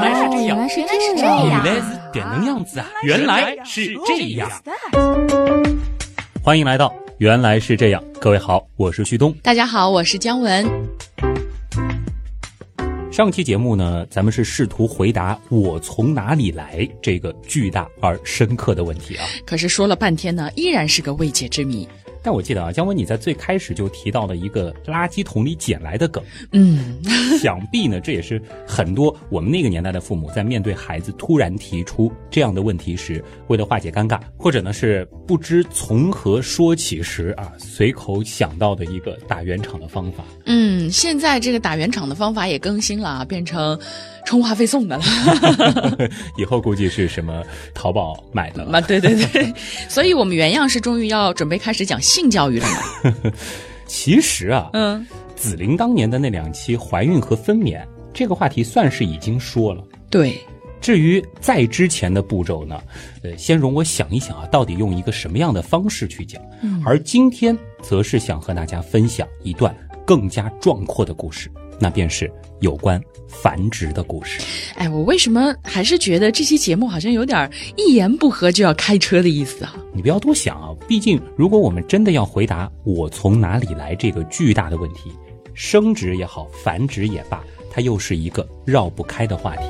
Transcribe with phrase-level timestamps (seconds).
[0.00, 0.84] 原来是这样，原来是
[1.16, 2.86] 这样，原来是这能样子啊！
[3.02, 4.48] 原来是这样。
[6.40, 6.88] 欢迎来到
[7.18, 9.34] 《原来是这样》，各位好，我是旭东。
[9.42, 10.64] 大家好，我是姜文。
[13.10, 19.26] 上期节目呢，咱们是试图回答“我从哪里来”这个巨大而深刻的问题啊。
[19.44, 21.88] 可是说了半天呢，依然是个未解之谜。
[22.28, 26.22] 但我记得啊，姜文你在最开始就提到了一个垃圾桶里捡来的梗，
[26.52, 27.00] 嗯，
[27.40, 40.22] 想必呢这也是很多我们那个年代的父母在面对孩子突然提出这样的问题时，为了化解尴尬，或者呢是不知从何说起时啊，随口想到的一个打圆场的方法。
[40.44, 43.80] 嗯，现在这个打圆场的方法也更新了啊，变成
[44.26, 45.04] 充话费送的了。
[46.36, 48.76] 以后估计是什么淘宝买的了。
[48.76, 49.50] 啊，对对对，
[49.88, 53.32] 所以我们原样是终于要准备开始讲性教育了嘛。
[53.86, 57.80] 其实啊，嗯，紫菱当年的那两期怀孕和分娩
[58.12, 59.82] 这个话题算是已经说了。
[60.10, 60.38] 对，
[60.80, 62.78] 至于在之前的步骤呢，
[63.22, 66.42] 呃，先容我想一想啊，到底用一个什么样的方式去讲。
[66.62, 74.40] 嗯而今天则是想和大家分享一段更加壮阔的故事，那便是有关繁殖的故事。
[74.74, 79.76] 哎，我为什么还是觉得这期节目好像有点一言不合就要开车的意思啊？
[79.92, 85.12] 你不要多想啊，毕竟如果我们真的要回答“我从哪里来”这个巨大的问题，
[85.54, 89.64] 生殖也好，繁殖也罢，它又是一个绕不开的话题。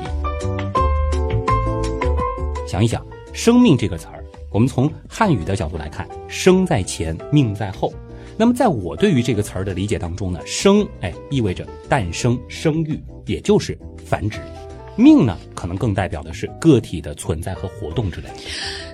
[2.67, 7.91] 想一想，“生命”这个词儿，我们从汉语的角度来看，“生在前，命在后”。
[8.39, 14.39] 那么，在我对于这个词儿的理解当中呢，“生”哎意味着诞生、生育，也就是繁殖
[14.95, 18.35] ；“命”呢，可能更代表的是个体的存在和活动之类的。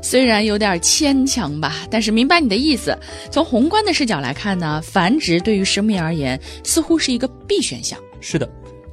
[0.02, 2.98] 虽然有点牵强吧，但是明白你的意思。
[3.30, 8.00] 从宏观的视角来看呢，繁殖对于生命而言似乎是一个必选项。
[8.20, 8.50] 是的，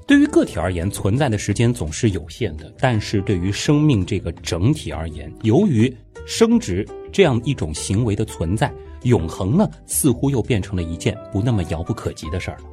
[0.07, 5.91] 对于个体而言，存在的时间总是有限的；但是对于生命这个整体而言，由于
[6.27, 8.71] 生殖这样一种行为的存在，
[9.05, 12.65] 永恒呢似乎又变成了一件不那么遥不可及的事儿了。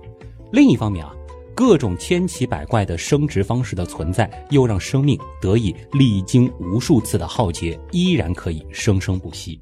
[0.51, 1.11] 另一方面啊，
[1.55, 9.59] 各种千奇百怪的生殖方式的存在，又让生命得以历经无数次的浩劫，依然可以生生不息。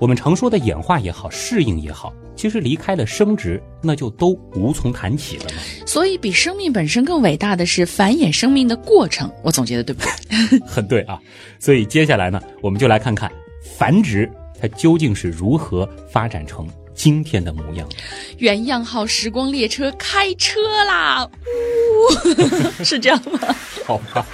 [0.00, 5.60] 我们常说的演化也好，适应也好，其实离开了生殖，那就都无从谈起了嘛。
[5.86, 9.28] 所以，比生命本身更伟大的是繁衍生命的过程。
[9.42, 10.60] 我总结的对不对？
[10.64, 11.20] 很 对啊，
[11.58, 13.30] 所以接下来呢，我们就来看看
[13.76, 17.88] 繁殖它究竟是如何发展成今天的模样。
[18.38, 21.28] 原样号时光列车开车啦！
[21.28, 22.12] 呜，
[22.84, 23.38] 是这样吗？
[23.86, 24.26] 好吧。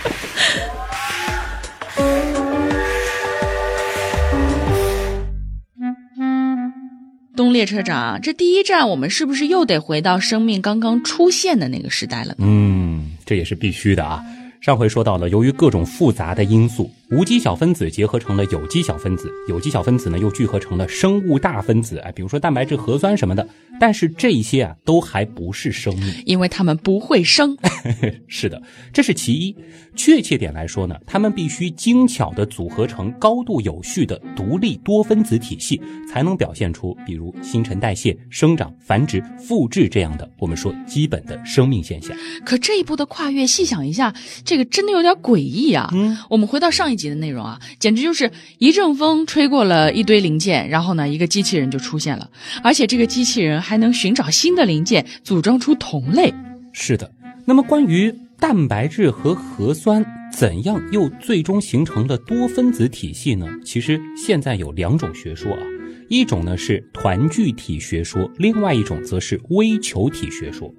[7.36, 12.46] 东列车长，这第一站我们是不是又得回到生命刚刚出现的那个时代了呢？
[12.46, 14.24] 嗯，这也是必须的啊。
[14.64, 23.47] 上回说到了，由于各种复杂的因素，无机小分子结合成了有机小分子，有机小分子呢又聚合成了生物大分子，哎，比如说蛋白质、核酸什么的。
[23.78, 27.54] 但是这些啊，都还不是生命，因为它们不会生。
[28.26, 29.54] 是的，这是其一。
[29.97, 35.78] 确切点来说呢，它们必须精巧地组合成高度有序的独立多分子体系，
[36.10, 42.16] 才能表现出比如新陈代谢、生长、繁殖、复制这样的我们说基本的生命现象。
[42.47, 44.14] 可这一步的跨越，细想一下，
[44.44, 45.88] 这个真的有点诡异啊！
[45.92, 52.31] 嗯，我们回到上一集的内容啊，简直就是一阵风吹过了一堆零件，然后呢，一个机器人就出现了，
[52.62, 56.32] 而且这个机器人还能寻找新的零件，组装出同类。
[56.72, 57.10] 是的。
[57.47, 63.47] 那么关于蛋白质和核酸怎样又最终形成了多分子体系呢？
[63.65, 65.60] 其实现在有两种学说啊，
[66.09, 70.72] 一种呢是团聚体学说，另外一种则是微球体学说。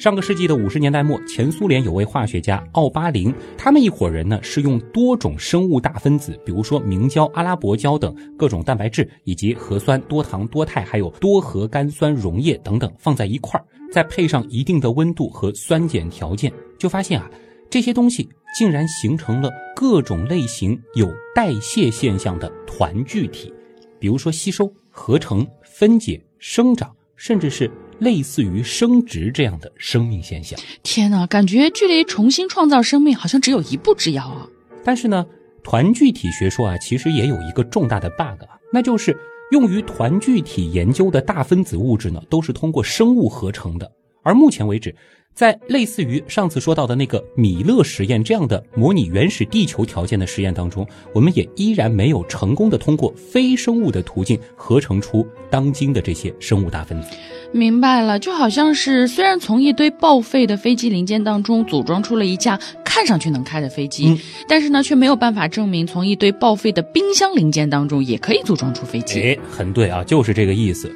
[0.00, 17.30] 上个世纪的五十年代末，前苏联有位化学家奥巴林，他们一伙人呢是用多种生物大分子，比如说明胶、阿拉伯胶等各种蛋白质，以及核酸、多糖、多肽，还有多核苷酸溶液等等放在一块儿，再配上一定的温度和酸碱条件，就发现啊，
[17.68, 18.26] 这些东西
[18.56, 23.52] 竟然形成了各种类型有代谢现象的团聚体，
[23.98, 30.58] 比如说吸收、合成、分解、生长，甚至是类似于生殖这样的生命现象。
[30.82, 34.48] 天哪，感觉距离重新创造生命好像只有一步之遥啊！
[34.82, 35.24] 但是呢，
[35.62, 39.16] 团聚体学说啊，其实也有一个重大的 bug 啊，那就是
[39.52, 43.90] 用于团聚体研究的大分子物质呢，都是通过生物合成的，
[44.22, 44.94] 而目前为止。
[45.34, 57.08] 在类似于上次说到的那个米勒实验这样的模拟原始地球条件的实验当中，我们也依然没有成功的通过非生物的途径合成出当今的这些生物大分子。
[57.52, 69.20] 明白了，就好像是虽然从一堆报废的飞机零件当中组装出了一架看上去能开的飞机，嗯但是呢，却没有办法证明从一堆报废的冰箱零件当中也可以组装出飞机。
[69.22, 70.94] 哎，很对啊，就是这个意思。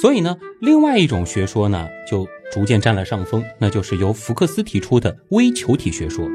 [0.00, 6.28] 所以呢，另外一种学说呢，就逐渐占了上风，那就是由福克斯提出的微球体学说。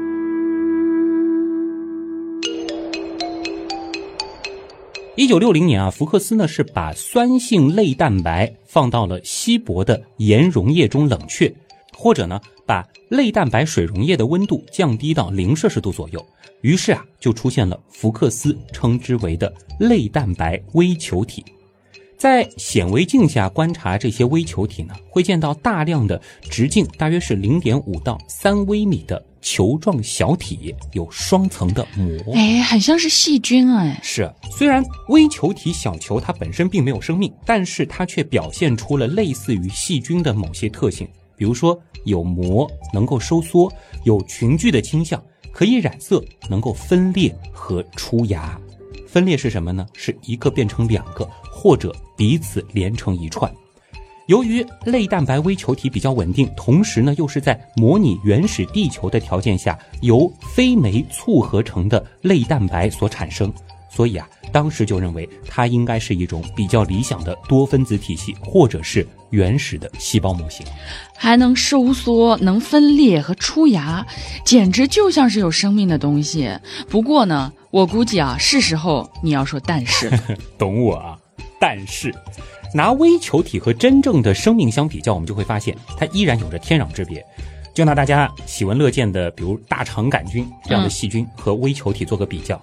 [5.14, 11.52] 一九六零年啊，福克斯呢是把酸性类蛋白放到了稀薄的盐溶液中冷却，
[11.96, 16.24] 或者呢把类蛋白水溶液的温度降低到零摄氏度左右，
[16.62, 21.44] 于是啊就出现了福克斯称之为的类蛋白微球体。
[22.18, 26.20] 在显微镜下观察这些微球体呢，会见到大量的
[26.50, 32.34] 直径大约是零点五到三微米的球状小体，有双层的膜。
[32.34, 34.00] 哎，很像是细菌哎。
[34.02, 43.72] 是，虽然微球体小球它本身并没有生命，但是它却表现出了类似于细菌的某些特性，比如说有膜，能够收缩，
[44.02, 45.22] 有群聚的倾向，
[45.52, 46.20] 可以染色，
[46.50, 48.60] 能够分裂和出芽。
[49.06, 49.86] 分裂是什么呢？
[49.94, 51.26] 是一个变成两个，
[51.60, 53.52] 或者彼此连成一串。
[54.26, 63.52] 由于类蛋白微球体比较稳定，同时呢又是在模拟原始地球的条件下由非酶促合成的类蛋白所产生，
[63.90, 70.64] 所以啊，当时就认为它应该是一种比较理想的多分子体系，或者是原始的细胞模型。
[71.16, 74.06] 还能收缩、能分裂和出芽，
[74.44, 76.50] 简直就像是有生命的东西。
[76.88, 80.10] 不过呢，我估计啊，是时候你要说但是。
[80.56, 81.17] 懂我啊？
[81.60, 82.14] 但是，
[82.74, 87.24] 拿微球体和真正的生命相比较，我们就会发现它依然有着天壤之别。
[87.74, 92.60] 就拿大家喜闻乐见的，比如大肠杆菌这样的细菌和微球体做个比较。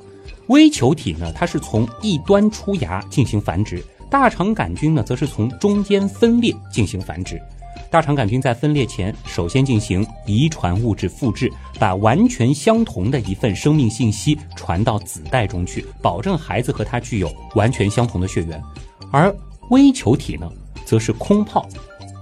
[0.47, 3.77] 微球体呢，它是从一端出芽进行繁殖；
[4.11, 7.41] 大肠杆菌呢，则是从中间分裂进行繁殖。
[7.89, 11.49] 大肠杆菌在分裂前，首先进行遗传物质复制，
[11.79, 18.61] 把完全相同的一份生命信息传到子代中去，保证孩子和它具有完全相同的血缘。
[19.11, 19.35] 而
[19.69, 20.49] 微球体呢，
[20.85, 21.67] 则是空泡，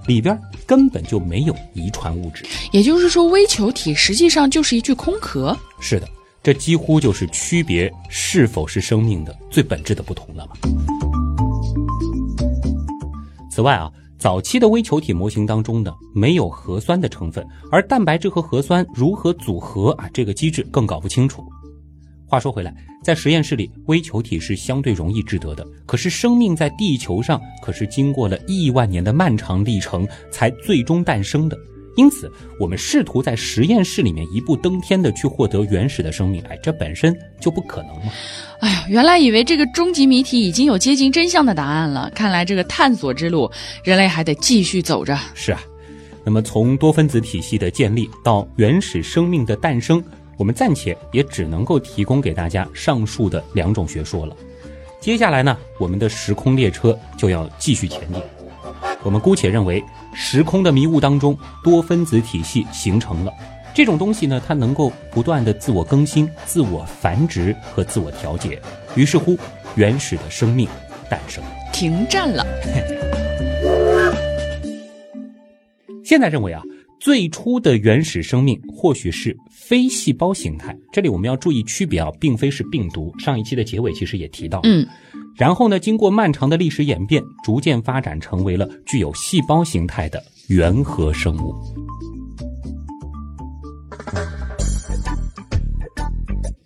[0.07, 2.45] 里边根本就没有遗传物质。
[2.71, 5.57] 也就是说，微球体实际上就是一具空壳。
[5.80, 6.07] 是的，
[6.41, 10.53] 这几乎就是区别是否是生命的最本质的不同了嘛。
[13.51, 21.44] 此外啊，早期的微球体模型当中呢，没有核酸的成分，而蛋白质和核酸如何组合啊，这个机制更搞不清楚。
[22.33, 25.63] 话说回来，在实验室里，微球体是相对容易制得的。
[25.85, 31.56] 可是生命在地球上可是经过了亿万年的漫长历程才最终诞生的。
[31.95, 32.27] 因此，
[32.59, 38.12] 我们试图在实验室里面一步登天的去获得原始的生命，哎，这本身就不可能嘛。
[38.62, 43.47] 哎呀，原来以为这个终极谜题已经有接近真相的答案了，看来这个探索之路，
[43.83, 45.15] 人类还得继续走着。
[45.35, 45.62] 是啊，
[46.25, 50.03] 那么从多分子体系的建立到原始生命的诞生，
[50.38, 54.35] 我们暂且也只能够提供给大家上述的两种学说了。
[55.00, 58.21] 接下来呢，我们的时空列车就要继续前进。
[59.03, 59.83] 我们姑且认为，
[60.15, 63.31] 时空的迷雾当中，多分子体系形成了。
[63.74, 68.62] 这种东西呢，它能够不断的自我更新、自我繁殖和自我调节。
[68.95, 69.38] 于是乎，
[69.75, 70.68] 原始的生命
[71.09, 71.44] 诞生。
[71.74, 72.45] 停战了。
[76.06, 76.62] 现在认为啊，
[77.04, 80.74] 最初的原始生命或许是非细胞形态。
[80.90, 83.14] 这里我们要注意区别啊，并非是病毒。
[83.19, 84.62] 上一期的结尾其实也提到。
[84.64, 84.88] 嗯，
[85.36, 91.54] 然后呢，经过漫长的历史演变，逐渐发展成为了具有细胞形态的原核生物。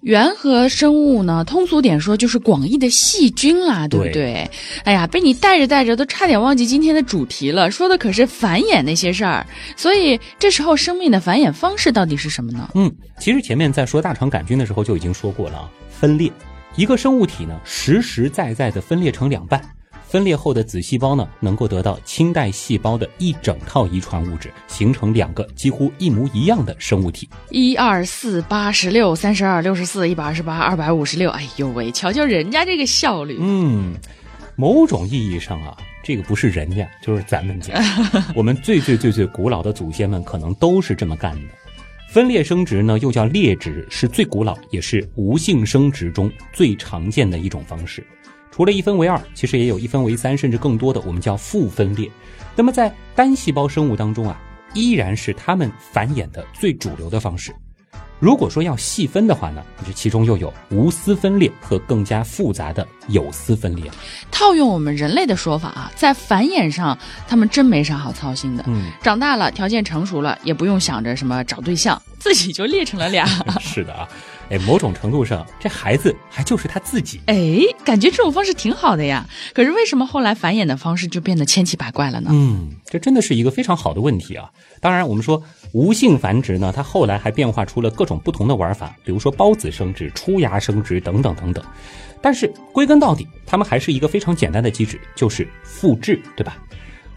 [0.08, 4.14] 原核生物呢，通俗点说就是广义的细菌啦，对不对？
[4.14, 4.52] 对
[4.86, 9.46] 哎呀，被你带着带着，都差点忘记今天的主题了，说的可是繁衍那些事儿。
[9.76, 12.70] 所以这时候生命的繁衍方式到底是什么呢？
[12.76, 16.32] 嗯，其实前面在说大肠杆菌的时候就已经说过了啊，分裂，
[16.78, 19.62] 一个生物体呢实实在在的分裂成两半。
[20.08, 27.30] 分裂后的子细胞呢，能够得到亲代细胞的一整套遗传物质，形成两个几乎一模一样的生物体。
[27.50, 33.38] 一二四八十六三十二六十四一百二十八二百五十六，哎呦喂，瞧瞧人家这个效率。
[33.42, 33.96] 嗯，
[34.56, 37.74] 某种意义上啊，这个不是人家，就是咱们家。
[38.34, 41.54] 我们最最最最古老的祖先们可能都是这么干的。
[42.10, 48.02] 分裂生殖呢，又叫裂殖，是最古老也是无性生殖中最常见的一种方式。
[48.58, 52.10] 除了一分为二，其实也有一分为三，甚至更多的，我们叫复分裂。
[52.56, 54.36] 那么在单细胞生物当中啊，
[54.74, 57.54] 依然是它们繁衍的最主流的方式。
[58.20, 63.92] 如果说要细分的话呢，这其中又有无丝分裂和更加复杂的有丝分裂。
[64.32, 66.98] 套用我们人类的说法啊，在繁衍上，
[67.28, 68.64] 他们真没啥好操心的。
[68.66, 73.24] 嗯，长大了，条件成熟了，也不用想着什么找对象，自己就裂成了俩。
[73.62, 74.10] 是的啊，
[74.50, 77.20] 哎，某种程度上，这孩子还就是他自己。
[77.26, 79.26] 哎，感觉这种方式挺好的呀。
[79.54, 82.30] 可是为什么后来繁衍的方式就变得千奇百怪了呢？
[82.32, 84.50] 嗯，这真的是一个非常好的问题啊。
[84.80, 85.42] 当然，我们说
[85.74, 91.64] 无性繁殖呢，它后来还变化出了各种不同的玩法，比如说孢子生殖、出芽生殖等等等等。
[92.22, 96.58] 但是归根到底，它们还是一个非常简单的机制，就是复制，对吧？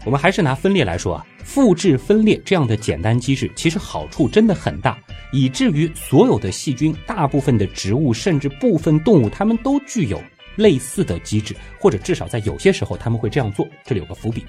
[0.03, 4.97] 我们还是拿分裂来说啊，复制分裂这样的简单机制，其实好处真的很大，
[5.31, 10.21] 以至于所有的细菌、大部分的植物，甚至部分动物，它们都具有
[10.55, 13.67] 类似的机制，或者至少在有些时候他们会这样做。
[13.85, 14.43] 这里有个伏笔。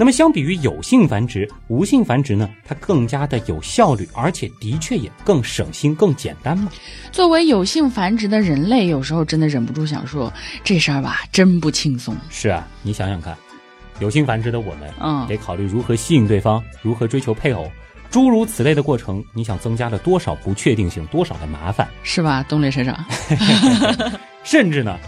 [0.00, 6.70] 那么相比于有性繁殖，无性繁殖呢，它更加的有效率，而且的确也更省心、更简单嘛。
[7.10, 12.16] 作为有性繁殖的人类，有时候真的忍不住想说，这事儿吧，真不轻松。
[12.30, 13.36] 是啊，你想想看，
[14.00, 17.70] 有性繁殖的我们，嗯得考虑如何吸引对方，如何追求配偶，
[18.10, 22.94] 诸如此类的过程，你想增加了多少不确定性，多少的麻烦，是吧，东雷先生？
[24.44, 24.98] 甚至呢。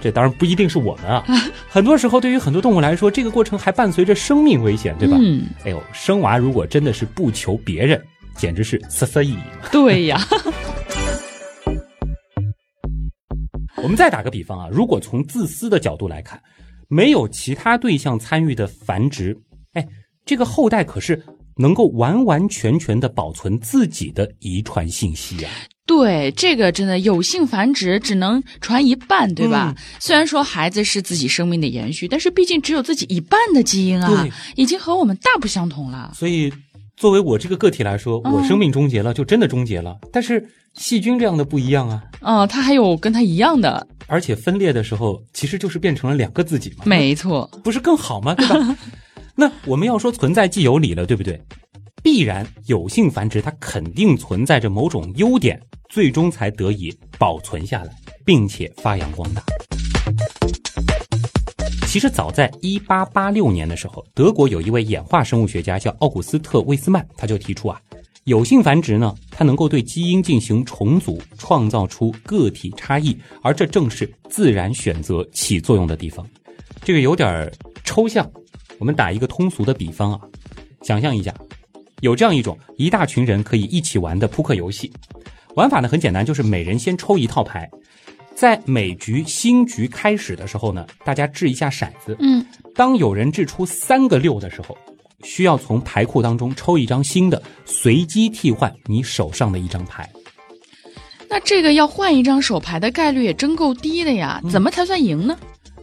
[0.00, 1.24] 这当然不一定是我们啊，
[1.68, 5.16] 很多时候对于很多动物来说，这个过程还伴随着生命危险，对吧？
[5.20, 8.00] 嗯，哎呦，生娃如果真的是不求别人，
[8.36, 9.38] 简直是瑟瑟意义。
[9.72, 10.20] 对呀。
[13.82, 16.40] 我们再打个比方啊，如果从自私的角度来看，
[16.88, 19.36] 没有其他对象参与的繁殖，
[19.74, 19.86] 哎，
[20.24, 21.22] 这个后代可是
[21.56, 25.50] 能够完完全全的保存自己的遗传信息啊。
[25.86, 29.74] 对，这个真的有性繁殖只能传一半，对吧？
[29.74, 36.12] 嗯虽然说孩子是自己生命的延续，但是毕竟只有自己一半的基因啊，已经和我们大不相同了。
[36.14, 36.52] 所以，
[36.96, 39.98] 作为我这个个体来说，我生命终结了，就真的终结了。
[40.12, 40.46] 但是
[40.78, 47.50] 细菌这样的不一样啊，啊，它还有跟它一样的，而且分裂的时候，其实就是变成了两个自己嘛，没错。
[47.62, 48.34] 不是更好吗？
[48.34, 48.76] 对吧？
[49.34, 51.40] 那我们要说存在既有理了，对不对？
[52.02, 57.92] 必然有性繁殖，它肯定存在着某种优点，最终才得以保存下来，
[58.24, 59.42] 并且发扬光大。
[61.86, 67.80] 其实早在一八八六年的时候，德国有一位演化生物学家叫奥古斯特·魏斯曼，他就提出啊，
[68.24, 76.26] 有性繁殖呢，它能够对基因进行重组，创造出个体差异，而这正是自然选择起作用的地方。
[76.82, 77.50] 这个有点儿
[77.84, 78.30] 抽象，
[78.78, 80.20] 我们打一个通俗的比方啊，
[80.82, 81.34] 想象一下，
[82.00, 84.92] 有这样一种一大群人可以一起玩的扑克游戏，
[85.54, 87.68] 玩法呢很简单，就是每人先抽一套牌，
[88.34, 92.44] 在每局新局开始的时候呢，大家掷一下骰子，嗯，
[92.74, 94.76] 当有人掷出三个六的时候，
[95.22, 100.08] 需要从牌库当中抽一张新的，随机替换你手上的一张牌。
[101.28, 105.36] 那这个要换一张手牌的概率也真够低的呀，怎么才算赢呢？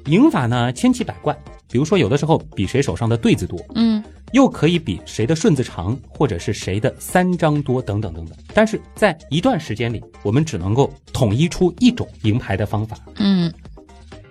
[0.06, 1.36] 赢法呢千奇百怪，
[1.70, 8.38] 比如说有的时候比谁手上的对子多，嗯，又可以比谁的顺子长，或者是谁的三张多，等等等等。
[8.54, 12.98] 但是在一段时间里，我们只能够统一出一种赢牌的方法。
[13.18, 13.52] 嗯，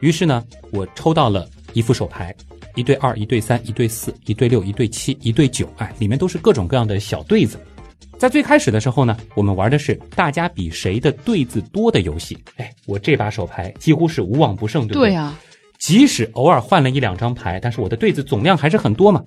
[0.00, 2.34] 于是呢，我抽到了一副手牌，
[2.74, 7.58] 一对二，一对三，一对四，一对六，一对七，一对九，哎，里面都是各种各样的小对子。
[8.18, 12.38] 在最开始的时候呢，我们玩的是大家比谁的对子多的游戏。
[12.56, 15.10] 哎，我这把手牌几乎是无往不胜，对不对？
[15.10, 15.34] 对呀、
[15.78, 19.22] 即使偶尔换了一两张牌，但是我的对子总量还是很多嘛。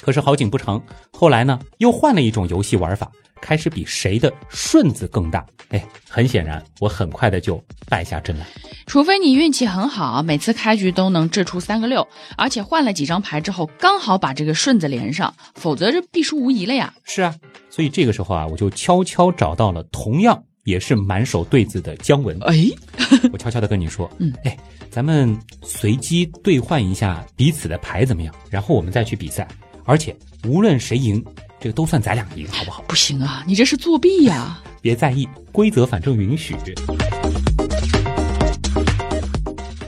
[0.00, 3.10] 可是好景不长，后来呢又换了一种游戏玩法，
[3.40, 5.44] 开始比谁的顺子更大。
[5.70, 8.46] 哎，很显然我很快的就败下阵来。
[8.86, 16.92] 除非你运气很好，每次开局都能掷出三个六，而且换了几张牌之后刚好把这个顺子连上，否则这必输无疑了呀。
[17.04, 17.34] 是啊，
[17.70, 22.68] 所以这个时候啊，我就悄悄找到了同样也是满手对子的姜文，哎，
[23.32, 24.56] 我悄悄的跟你说，嗯，哎，
[24.90, 28.32] 咱们随机兑换一下彼此的牌怎么样？
[28.50, 29.48] 然后我们再去比赛，
[29.84, 30.14] 而且
[30.46, 31.24] 无论谁赢，
[31.64, 32.84] 这个都算咱俩赢，好不好？
[32.86, 34.62] 不行啊，你这是作弊呀！
[34.82, 36.54] 别在意，规则反正允许。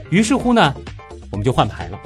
[0.09, 0.75] 于是乎呢，
[1.31, 2.01] 我们就换牌了。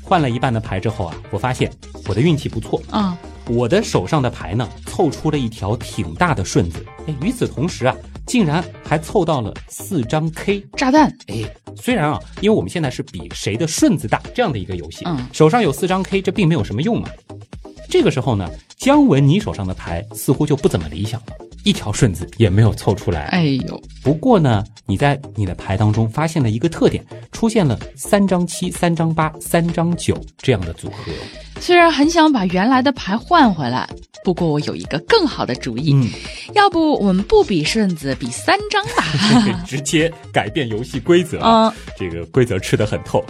[0.00, 1.70] 换了一半的牌之后啊，我发现
[2.08, 3.14] 我的运气不错，啊、
[3.46, 6.82] 我的手上的牌呢凑出了一条挺大的顺子。
[7.06, 7.94] 哎，与此同时啊，
[8.26, 10.66] 竟然还凑到了四张 K。
[10.78, 11.44] 炸弹，哎，
[11.76, 17.10] 虽然啊，因为我们现在是比谁的顺子大这样的一个游戏，嗯手上有四张 K，这并没有什么用嘛。
[17.90, 21.34] 这个时候呢，姜文你手上的牌似乎就不怎么理想了。
[21.62, 23.24] 一条顺子也没有凑出来。
[23.24, 31.12] 哎呦，不过呢，你在你的牌当中发现了一个特点，出现了三张七、三张八、三张九这样的组合。
[31.60, 33.86] 虽然很想把原来的牌换回来，
[34.24, 36.08] 不过我有一个更好的主意，嗯，
[36.54, 39.60] 要不我们不比顺子，比三张吧？
[39.68, 41.40] 直接改变游戏规则。
[41.42, 43.22] 嗯，这个规则吃得很透。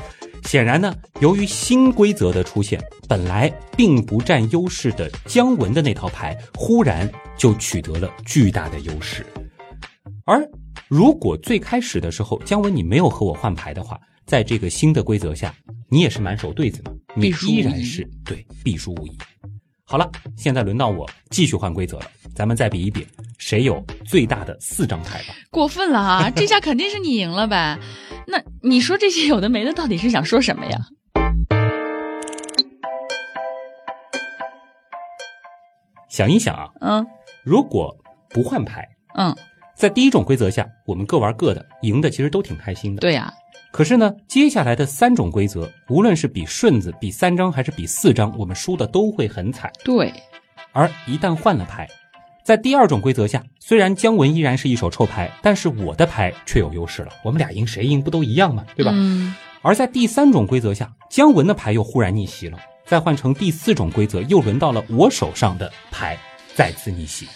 [0.45, 9.25] 显然呢，由于新规则的出现，本来并不占优势的姜文的那套牌，忽然就取得了巨大的优势。
[10.25, 10.47] 而
[10.89, 15.55] 如果最开始的时候姜文你没有和我换牌的话，在这个新的规则下，
[15.89, 19.17] 你也是满手对子嘛，你依然是对必输无疑。
[19.91, 23.05] 好了，现在轮到我继续换规则了，咱们再比一比
[23.39, 25.35] 谁有最大的四张牌吧。
[25.51, 26.31] 过分了啊！
[26.31, 27.77] 这下肯定是你赢了呗？
[28.29, 30.79] 那你说这些有的没的，到底是想说什么呀？
[36.09, 37.05] 想一想啊，嗯
[37.43, 37.93] 如果
[38.29, 39.35] 不换牌，嗯，
[39.75, 43.01] 在第一种规则下，我们各玩各的，赢的其实都挺开心的。
[43.01, 43.35] 对呀、
[43.73, 49.71] 可是呢，接下来的三种规则，无论是比顺子、比三张还是比四张，我们输的都会很惨。
[49.85, 50.13] 对，
[50.73, 51.89] 而一旦换了牌，
[52.45, 57.13] 在第二种规则下，虽然姜文依然是一手臭牌，但是我的牌却有优势了。
[57.23, 58.65] 我们俩赢谁赢不都一样吗？
[58.75, 58.91] 对吧？
[58.95, 62.59] 嗯，而在第三种规则下，姜文的牌又忽然逆袭了。
[62.87, 66.19] 再换成第四种规则，又轮到了我手上的牌
[66.57, 67.29] 再次逆袭。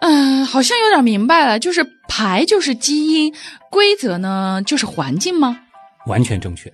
[0.00, 3.32] 嗯、好像有点明白了，就是牌就是基因，
[3.70, 5.60] 规则呢就是环境吗？
[6.06, 6.72] 完全正确。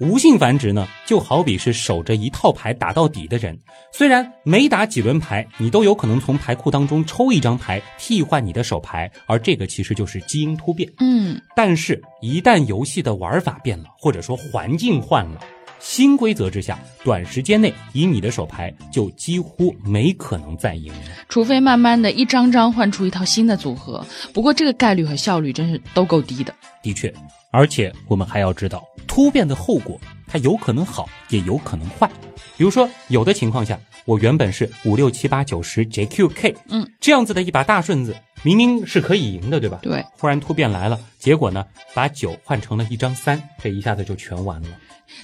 [0.00, 3.56] 无性繁殖呢，就好比是守着一套牌打到底的人，
[3.92, 10.90] 虽然每打几轮牌，你都有可能从牌库当中抽一张牌替换你的手牌，而这个其实就是基因突变。
[10.98, 15.40] 嗯，但是，一旦游戏的玩法变了，或者说环境换了，
[15.78, 21.10] 新规则之下，短时间内以你的手牌就几乎没可能再赢了。
[21.28, 26.52] 除非慢慢的一张张换出一套新的组合，不过这个概率和效率真是都够低的。
[26.82, 27.12] 的确，
[27.52, 32.10] 而且我们还要知道，突变的后果，它有可能好，也有可能坏。
[32.56, 39.78] 比如说，有的情况下，我原本是五六七八九十 JQK，嗯，这样子的一把大顺子，明明是可以赢的，对吧？
[39.82, 44.68] 对，忽然突变来了，结果呢，把九换成了一张三，这一下子就全完了。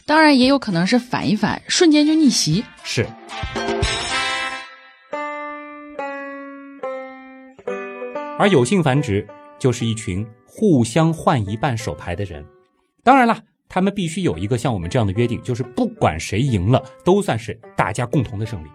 [0.04, 2.62] 当然也有可能是反一反，瞬间就逆袭。
[2.84, 3.06] 是。
[8.38, 9.26] 而有性繁殖
[9.58, 12.44] 就是一群互相换一半手牌的人，
[13.02, 18.68] 当然了，他们必须有一个像我们这样的约定，就是不管谁赢了，都算是大家共同的胜利。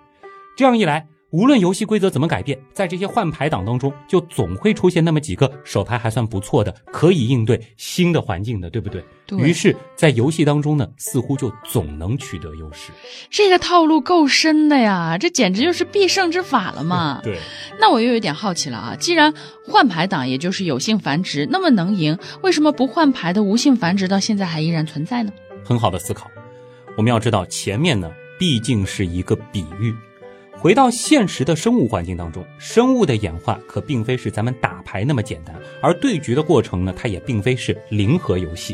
[0.55, 9.03] 这样一来，无论游戏规则怎么改变，在这些换牌党当中，就总会出现那么几个手牌还算不错的，可以应对新的环境的，对不对？
[9.25, 12.91] 对于是，在游戏当中呢，似乎就总能取得优势。
[13.31, 17.19] 这个套路够深的呀，这简直就是必胜之法了嘛。
[17.23, 17.39] 对。
[17.79, 19.33] 那我又有点好奇了啊，既然
[19.65, 25.33] 换牌党也就是有性繁殖那么能赢，为什么不换牌的无性繁殖到现在还依然存在呢？
[25.65, 26.29] 很好的思考。
[26.95, 29.91] 我们要知道，前面呢毕竟是一个比喻，
[30.63, 38.73] 回到现实的生物环境当中，生物的演化可并非是咱们打牌那么简单，而对局的过程呢，它也并非是零和游戏，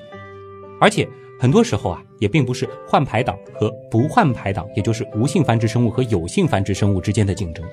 [0.80, 7.66] 而且很多时候啊，也并不是换牌党和不换牌党，也就是无性繁殖生物和有性繁殖生物之间的竞争。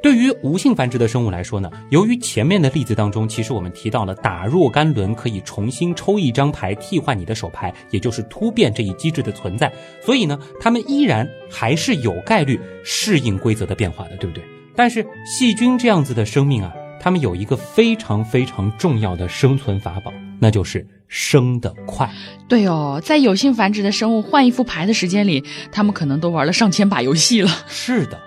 [0.00, 14.44] 对于无性繁殖的生物来说呢，由于前面的例子当中，其实我们提到了打若干轮可以重新抽一张牌替换你的手牌，也就是突变这一机制的存在，所以呢，它们依然还是有概率适应规则的变化的，对不对？
[14.76, 22.08] 但是细菌这样子的生命啊，它们有一个非常非常重要的生存法宝，那就是生得快。
[22.48, 27.50] 对哦，在有性繁殖的生物换一副牌的时间里，他们可能都玩了上千把游戏了。
[27.66, 28.20] 是的，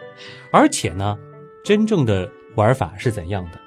[0.52, 1.18] 而且呢，
[1.64, 3.60] 真正的玩法是怎样的？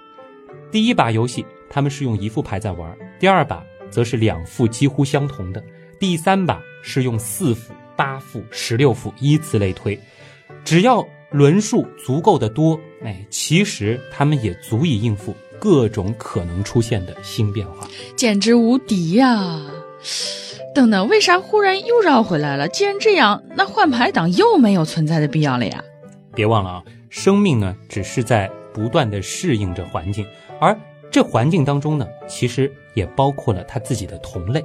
[0.70, 5.60] 第一把游戏，他们是用一副牌在玩；第二把则是两副几乎相同的；
[6.00, 9.98] 第三把是用四副、八副、十六副，依次类推。
[10.64, 17.88] 只要轮数足够的多，哎，其实他们也足以应付各种可能出现的新变化。
[18.16, 19.60] 简直无敌呀！
[20.74, 22.66] 等等，为啥忽然又绕回来了？
[22.68, 25.82] 既然这样，那换牌党又没有存在的必要了呀？
[26.34, 26.82] 别忘了啊，
[27.16, 30.26] 生命呢只是在不断的适应着环境，
[30.60, 30.76] 而
[31.12, 34.64] 这环境当中呢，其实也包括了它自己的同类。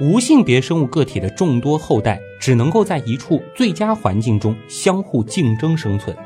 [0.00, 6.16] 无性别生物个体的众多后代只能够在一处最佳环境中相互竞争生存，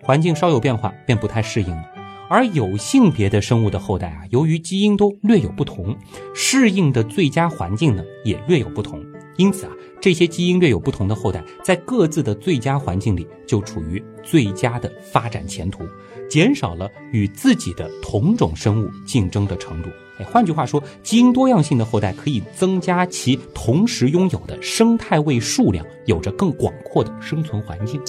[0.00, 1.90] 环境稍有变化便不太适应了。
[2.28, 5.96] 而有性别的生物的后代啊，由于基因都略有不同，
[6.36, 9.04] 适应的最佳环境呢也略有不同，
[9.36, 9.72] 因此啊，
[10.06, 15.82] 这些基因略有不同的后代在各自的最佳环境里就处于最佳的发展前途，
[16.30, 19.88] 减少了与自己的同种生物竞争的程度。
[20.20, 28.00] 哎，换句话说，基因多样性的后代可以增加其同时拥有的生态位数量，有着更广阔的生存环境，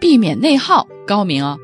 [0.00, 1.56] 避免内耗，高明啊！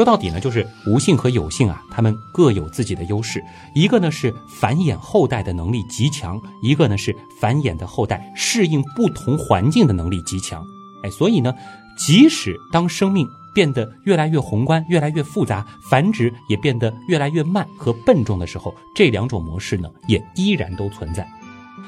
[0.00, 3.44] 说到底呢，就是无性和有性啊，它们各有自己的优势。
[3.74, 10.64] 一个呢是繁衍后代的能力极强，一个呢是繁衍的后代适应不同环境的能力极强。
[11.04, 11.52] 哎，所以呢，
[11.98, 21.28] 即使当生命变得越来越宏观、越来越复杂，繁殖也变得越来越慢和笨重的时候，这两种模式呢，也依然都存在。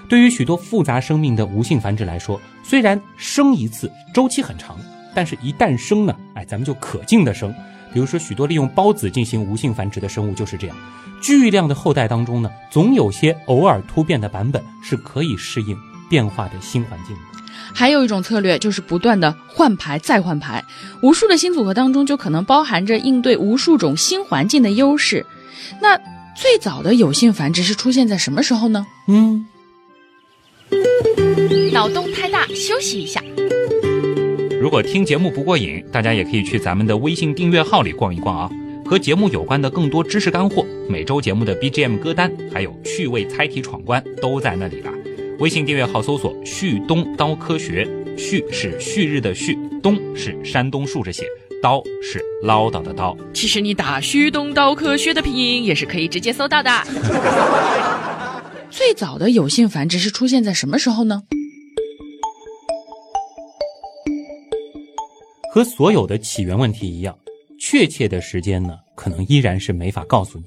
[0.07, 4.77] 对于许多复杂生命的无性繁殖来说，虽然生一次周期很长，
[5.15, 7.51] 但是一旦生呢，哎，咱们就可劲的生。
[7.93, 10.77] 比如说，许多利用孢子进行无性繁殖的生物就是这样。
[11.21, 15.77] 巨量的后代当中呢，总有些偶尔突变的版本是可以适应
[16.11, 17.23] 变化的新环境的。
[17.75, 20.65] 还有一种策略就是不断的换牌再换牌，
[21.03, 25.25] 无数的新组合当中就可能包含着应对无数种新环境的优势。
[25.81, 25.97] 那
[26.35, 28.85] 最早的有性繁殖是出现在什么时候呢？
[29.07, 29.47] 嗯，
[31.73, 33.23] 脑洞太大，休息一下。
[34.63, 38.51] 如果听节目不过瘾，大家也可以去咱们的微信订阅号里逛一逛啊，
[38.87, 44.93] 和节目有关的更多知识干货，每周节目的 BGM 歌单，还有趣味猜题闯关都在那里了。
[45.41, 47.85] 微信订阅号搜索“旭东刀科学”，
[48.17, 51.25] 旭是旭日的旭，东是山东竖着写，
[51.61, 53.19] 刀是唠叨的刀。
[53.35, 56.71] 其实你打“旭东刀科学”的拼音也是可以直接搜到的。
[58.71, 61.25] 最早的有性繁殖是出现在什么时候呢？
[65.55, 67.15] 和所有的起源问题一样，
[67.61, 70.47] 确切的时间呢，可能依然是没法告诉你。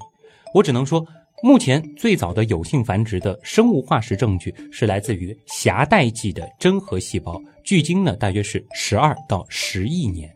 [0.52, 1.06] 我只能说，
[1.44, 10.36] 目前最早的有性繁殖的生物化石证据是来自于狭带纪的真核细胞，距今呢大约是十二到十亿年。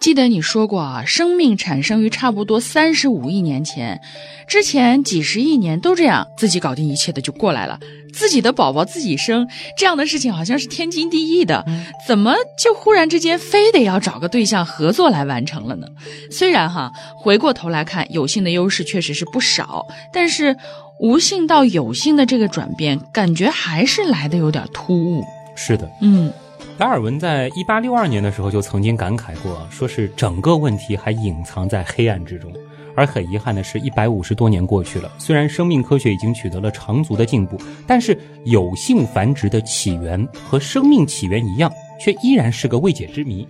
[0.00, 4.00] 记得你说过啊，生命产生于差不多三十五亿年前，
[4.48, 7.78] 之前几十亿年都这样，自己搞定一切的就过来了，
[8.12, 11.64] 自己的宝宝自己生，这样的事情好像是天经地义的，
[12.06, 15.86] 怎么就忽然之间非得要找个对象合作来完成了呢？
[16.30, 20.56] 虽然哈，回过头来看，有性的优势确实是不少，但是
[21.00, 25.24] 无性到有性的这个转变，感觉还是来的有点突兀。
[25.54, 26.32] 是的，嗯。
[26.78, 32.52] 达尔文在一八六二年的时候就曾经感慨过，说是整个问题还隐藏在黑暗之中。
[32.94, 43.46] 而很遗憾的是，一百五十多年过去了，虽然生命科学已经取得了长足的进步，但是有性繁殖的起源和生命起源一样，却依然是个未解之谜。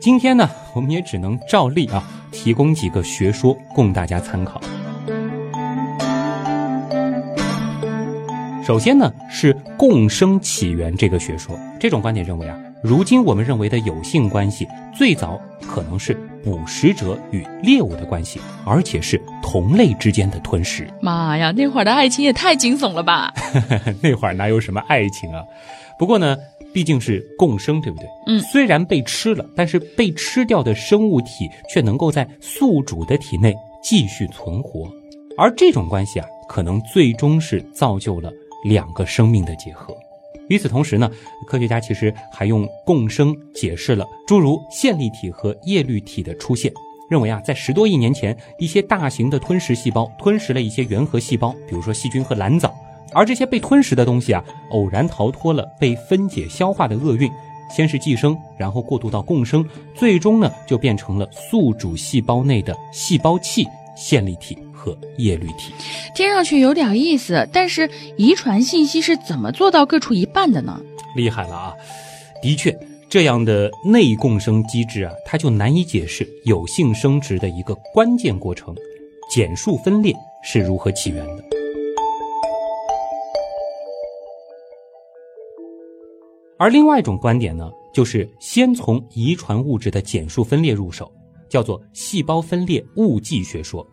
[0.00, 4.60] 今天呢，我们也只能照例啊，提供几个学说供大家参考。
[8.62, 12.56] 首先呢，是共生起源这个学说，这种观点认为啊。
[12.80, 20.86] 如今我们认为的有性关系，最早可能是捕食者与猎物的关系，而且是同类之间的吞食。
[21.00, 23.32] 妈呀，那会儿的爱情也太惊悚了吧！
[24.00, 25.42] 那会儿哪有什么爱情啊？
[25.98, 26.36] 不过呢，
[26.72, 28.06] 毕竟是共生，对不对？
[28.28, 28.40] 嗯。
[28.42, 34.88] 虽然被吃了，但是被吃掉的生物体却能够在宿主的体内继续存活，
[35.36, 38.32] 而这种关系啊，可能最终是造就了
[38.64, 39.96] 两个生命的结合。
[40.48, 41.10] 与此同时呢，
[41.46, 46.70] 科学家其实还用共生解释了诸如线粒体和叶绿体的出现，
[47.08, 52.74] 认为啊，在十多亿年前，一些大型的吞食细胞吞食了一些原核细胞，比如说细菌和蓝藻，
[53.14, 57.30] 而这些被吞食的东西啊，偶然逃脱了被分解消化的厄运，
[57.70, 63.64] 先是寄生，然后过渡到共生，最终呢，就变成了宿主细胞内的细胞器
[63.96, 64.58] 线粒体。
[64.82, 65.72] 和叶绿体，
[66.12, 70.82] 听上去有点意思，但是遗传信息是怎么做到各处一半的呢？
[71.14, 71.72] 厉害了啊！
[72.42, 72.76] 的确，
[73.08, 78.74] 这样的内共生机制啊，它就难以解释有性生殖的一个关键过程——
[79.30, 81.44] 减数分裂是如何起源的。
[86.58, 91.08] 而另外一种观点呢，就是先从遗传物质的减数分裂入手，
[91.48, 93.86] 叫做细胞分裂误记学说。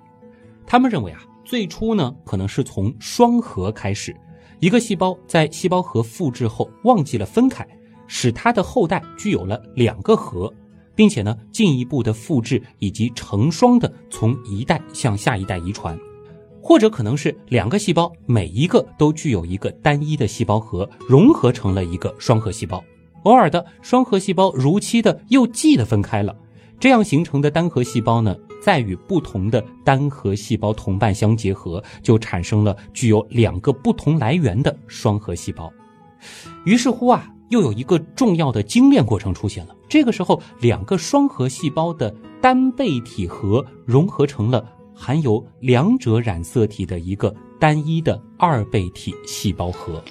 [0.69, 4.15] 他们认为啊，最初呢，可能是从双核开始，
[4.59, 7.67] 一个细胞在细胞核复制后忘记了分开，
[8.05, 10.53] 使它的后代具有了两个核，
[10.93, 15.97] 并且呢，进一步的复制以及成双的从一代向下一代遗传，
[16.61, 22.83] 或者可能是两个细胞每一个都具有一个单一的细胞核，融合成了一个双核细胞，
[23.23, 26.35] 偶尔的双核细胞如期的又继的分开了，
[26.79, 35.71] 这样形成的单核细胞呢，再与不同的单核细胞同伴相结合，就产生了具有两个不同来源的双核细胞。
[36.65, 39.75] 于是乎啊，又有一个重要的精炼过程出现了。
[39.87, 50.03] 这个时候，两个双核细胞的单倍体核融合成了含有两者染色体的一个单一的二倍体细胞核。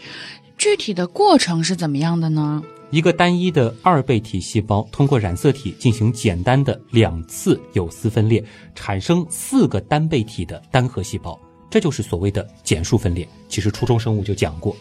[0.56, 2.62] 具体的过程是怎么样的呢？
[2.90, 8.42] 一个单一的二倍体细胞通过染色体进行简单的两次有丝分裂，
[8.74, 13.28] 产生四个单倍体的单核细胞，这就是所谓的减数分裂。
[13.46, 14.74] 其实初中生物就讲过。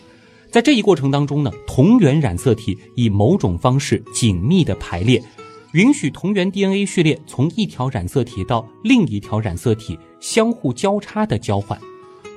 [0.50, 5.22] 在这一过程当中呢，同源染色体以某种方式紧密的排列，
[5.74, 11.78] 允许同源 DNA 序列从一条染色体到另一条染色体相互交叉的交换。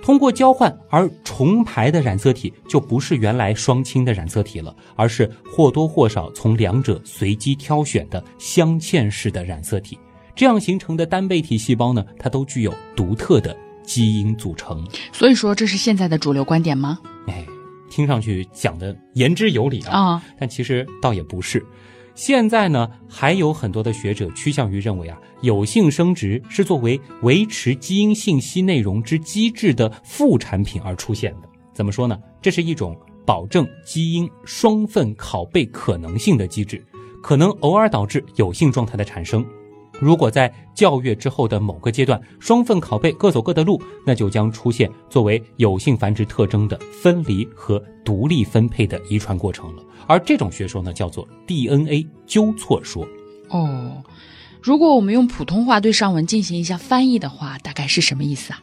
[0.02, 9.98] 通过交换而重排的染色体就不是原来双亲的染色体了，而是或多或少从两者随机挑选的镶嵌式的染色体。
[10.34, 14.86] 这样形成的单倍体细胞呢，它都具有独特的基因组成。
[15.12, 16.98] 所以说，这是现在的主流观点吗？
[17.26, 17.46] 哎。
[17.92, 21.60] 听上去讲的言之有理啊，但其实倒也不是。
[22.20, 31.48] 现在呢，还有很多的学者趋向于认为啊，有性生殖是作为维持基因信息内容之机制的副产品而出现的。
[31.72, 32.18] 怎么说呢？
[32.42, 36.84] 这是一种保证基因双份拷贝可能性的机制，
[37.22, 39.42] 可能偶尔导致有性状态的产生。
[39.98, 49.82] 如果在校阅之后的某个阶段，双份拷贝各走各的路，那就将出现作为有性繁殖特征的分离和独立分配的遗传过程了。
[50.06, 53.06] 而这种学说呢，叫做 DNA 纠错说。
[53.48, 54.02] 哦，
[54.62, 58.60] 如果我们用普通话对上文进行一下翻译的话，大概是什么意思啊？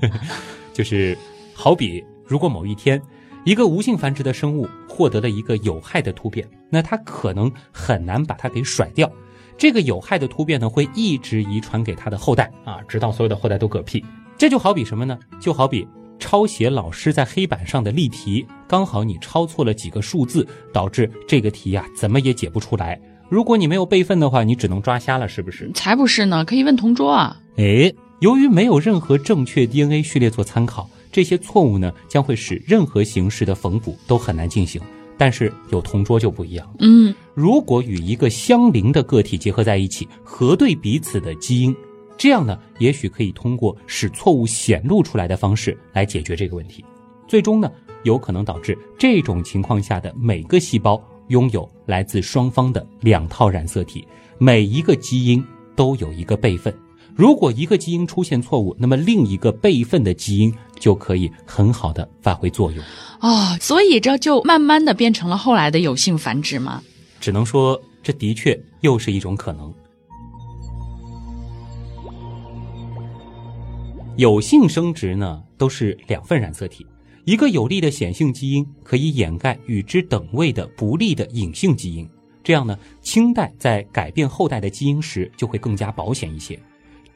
[0.72, 1.16] 就是
[1.54, 3.00] 好比，如果某一天，
[3.44, 9.10] 一个无性繁殖的生物获得了一个有害的突变，那它可能很难把它给甩掉。
[9.58, 14.04] 这个有害的突变呢，会一直遗传给它的后代啊，直到所有的后代都嗝屁。
[14.36, 15.18] 这就好比什么呢？
[15.40, 23.00] 就好比抄写老师在黑板上的例题，刚好你抄错了几个数字，导致这个题呀怎么也解不出来。
[23.28, 25.70] 如果你没有备份的话，你只能抓瞎了，是不是？
[25.72, 27.36] 才不是呢，可以问同桌啊。
[27.56, 34.80] 诶，由于没有任何正确 DNA 序列做参考，这些错误呢将会使任何形式的缝补都很难进行。
[35.18, 41.74] 但是有同桌就不一样，嗯，如果与一个相邻的个体结合在一起，核对彼此的基因，
[42.16, 46.84] 这样呢，也许可以通过使错误显露出来的方式来解决这个问题。
[47.28, 47.70] 最终呢，
[48.04, 54.06] 有可能导致这种情况下的每个细胞拥有来自双方的两套染色体，
[54.38, 56.74] 每一个基因都有一个备份。
[57.14, 62.84] 如果一个基因出现错误，那么另一个备份的基因就可以很好的发挥作用。
[63.20, 66.82] 哦，所以这就慢慢的变成了后来的有性繁殖吗？
[67.20, 69.72] 只能说这的确又是一种可能。
[74.16, 76.86] 有性生殖呢，都是两份染色体，
[77.26, 82.08] 一个有利的显性基因可以掩盖与之等位的不利的隐性基因，
[82.42, 86.58] 这样呢，清代在改变后代的基因时就会更加保险一些。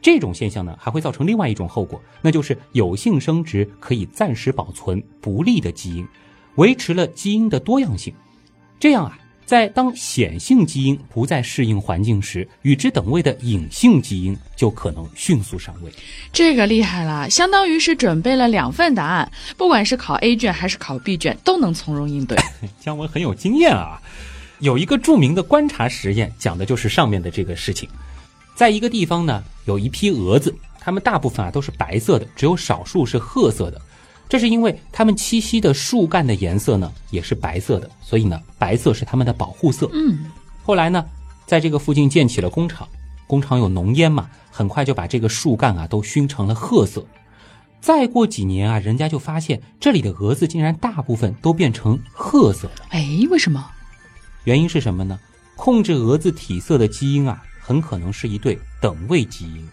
[0.03, 6.07] 这种现象呢，还会造成另外一种后果，那就是有性生殖可以暂时保存不利的基因，
[6.57, 8.13] 维持了基因的多样性。
[8.79, 9.19] 这样啊，
[9.51, 15.91] 在当显性基因不再适应环境时，与之等位的隐性基因就可能迅速上位。
[16.33, 22.39] 这个厉害了，相当于是准备了两份答案，不管是考 A 卷还是考 B 卷，都能从容应对。
[22.79, 24.01] 姜文很有经验啊，
[24.61, 27.89] 有一个著名的观察实验，讲的就是上面的这个事情。
[28.55, 33.83] 在一个地方呢，有一批蛾子，它们大部分啊都是白色的，只有少数是褐色的。
[34.31, 39.91] 这是因为它们栖息的树干的颜色呢也是白色的，所以呢白色是它们的保护色。
[39.93, 40.31] 嗯，
[40.63, 41.05] 后来呢，
[41.47, 42.89] 在这个附近建起了工厂，
[43.27, 47.05] 工厂有浓烟嘛，很快就把这个树干啊都熏成了褐色。
[47.81, 52.87] 再过几年啊，人家就发现这里的蛾子竟然大部分都变成褐色了。
[52.91, 53.69] 哎，为什么？
[54.45, 55.19] 原因是什么呢？
[55.57, 57.43] 控制蛾子体色的基因啊。
[57.63, 59.69] 很可能是一对等位基因，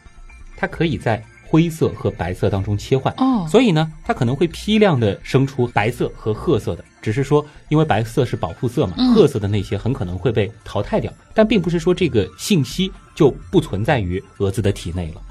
[0.55, 6.83] 它可以在灰色和白色当中切换哦，所以呢，它可能会批量的生出白色和褐色的。
[7.01, 11.11] 只是说，因为白色是保护色嘛，褐色的那些很可能会被淘汰掉。
[11.33, 15.21] 但并不是说这个信息就不存在于蛾子的体内了。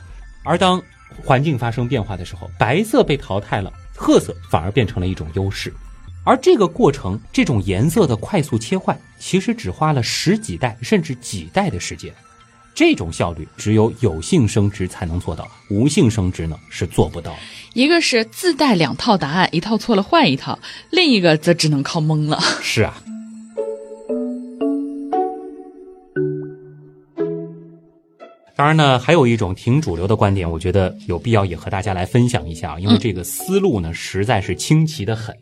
[0.42, 0.80] 而当
[1.22, 5.72] 环境发生变化的时候，白色被淘汰了，褐色反而变成了一种优势。
[6.24, 12.12] 而这个过程，这种颜色的快速切换，其实只花了十几代甚至几代的时间。
[12.76, 17.34] 这种效率只有有性生殖才能做到无性生殖呢是做不到。
[17.72, 20.58] 一个是自带两套答案一套错了换一套
[20.90, 22.38] 另一个则只能靠蒙了。
[22.60, 23.02] 是啊。
[28.54, 35.34] 当然呢还有一种挺主流的观点我觉得有必要也和大家来分享一下因为这个思路呢实在是清奇的很。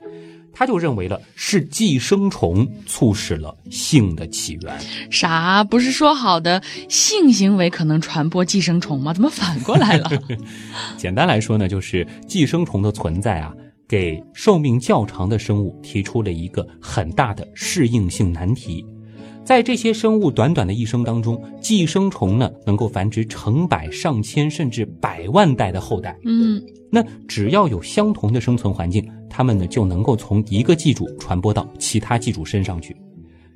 [0.54, 4.78] 他就认为了是寄生虫促使了性的起源。
[5.10, 5.64] 啥？
[5.64, 9.12] 不是说好的性行为可能传播寄生虫吗？
[9.12, 10.10] 怎么反过来了？
[10.96, 13.52] 简单来说呢，就是寄生虫的存在啊，
[13.88, 18.84] 给寿命较长的生物提出了一个很大的适应性难题。
[19.44, 26.16] 在这些生物短短的一生当中，寄生虫呢能够繁殖成百上千甚至百万代的后代。
[26.24, 32.96] 嗯，那只要有相同的生存环境，它们呢就能够从一个寄主传播到其他寄主身上去。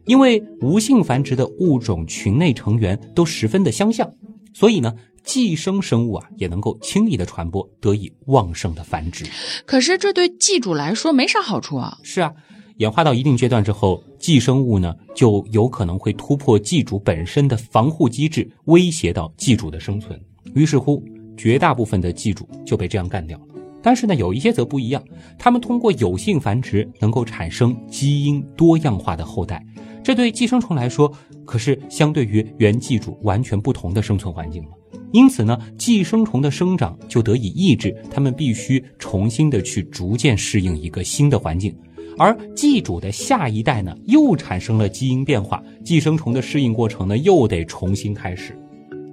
[0.07, 4.11] 因为无性繁殖的物种群内成员都十分的相像，
[4.54, 9.26] 所以呢，寄生生物啊也能够轻易的传播，得以旺盛的繁殖。
[9.66, 11.98] 可是这对寄主来说没啥好处啊。
[12.02, 12.33] 是啊。
[12.78, 20.16] 演化到一定阶段之后，寄生物呢就有可能会突破寄主本身的防护机制，威胁到寄主的生存。
[20.54, 21.02] 于是乎，
[21.37, 23.46] 绝大部分的寄主就被这样干掉了。
[23.82, 25.02] 但是呢，有一些则不一样，
[25.38, 29.64] 它们通过有性繁殖能够产生基因多样化的后代。
[30.02, 31.12] 这对寄生虫来说，
[31.44, 34.70] 可是相对于原寄主完全不同的生存环境了。
[35.12, 41.74] 因此呢，寄生虫的生长就得以抑制，它们必须重新的去逐渐适应一个新的环境。
[42.18, 48.58] 而寄主的下一代呢，又产生了基因变化，寄生虫的适应过程呢，又得重新开始。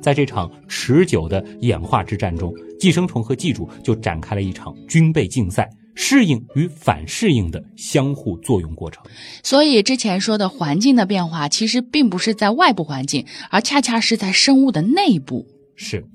[0.05, 9.03] 在这场持久的演化之战中，寄生虫和寄主就展开了一场军备竞赛，适应与反适应的相互作用过程。
[9.41, 15.47] 所以之前说的环境的变化，其实并不是在外部环境，而恰恰是在生物的内部。
[15.75, 16.05] 是，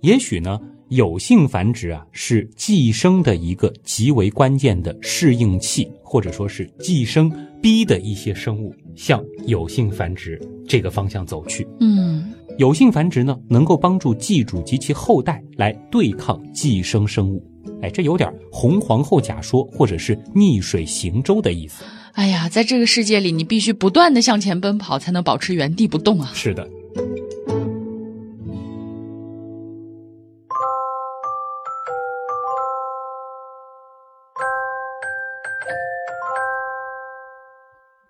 [0.00, 0.58] 也许呢。
[0.90, 11.68] 有性繁殖啊，是寄生的一个极为关键的适应器，或者说是寄生逼的一些生物向有性繁殖这个方向走去。
[11.80, 12.07] 嗯，
[12.58, 17.40] 有性繁殖呢，能够帮助寄主及其后代来对抗寄生生物。
[17.80, 21.84] 哎，这有点红皇后假说，或者是逆水行舟的意思。
[22.14, 26.32] 哎呀，在这个世界里，你必须不断的向前奔跑，才能保持原地不动啊。
[26.34, 26.68] 是的。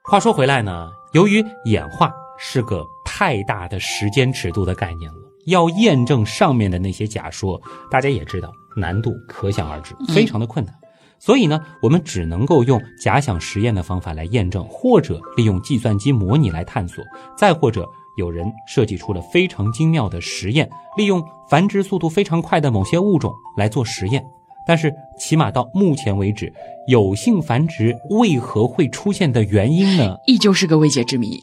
[0.04, 2.82] 话说回来呢，由于演化是个
[3.18, 10.72] 太大的时间尺度的概念了，要验证上面的那些假说，大家也知道难度可想而知，非常的困难。
[11.18, 17.02] 所以呢，我们只能够用假想实验的方法来验证，或者利用计算机模拟来探索，
[17.36, 17.84] 再或者
[18.18, 24.24] 有人设计出了非常精妙的实验，利用繁殖速度非常快的某些物种来做实验。
[24.64, 26.52] 但是，起码到目前为止，
[26.86, 30.14] 有性繁殖为何会出现的原因呢？
[30.28, 31.40] 依旧是个未解之谜。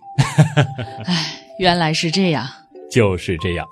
[1.03, 2.47] 唉，原来是这样，
[2.91, 3.67] 就是这样。